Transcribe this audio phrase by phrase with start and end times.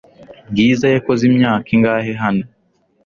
[0.49, 2.43] Bwiza yakoze imyaka ingahe hano?